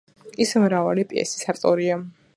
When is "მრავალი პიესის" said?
0.63-1.47